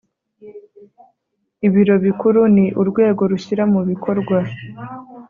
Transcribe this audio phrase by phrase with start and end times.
[1.67, 4.37] Ibiro Bikuru ni urwego rushyira mu bikorwa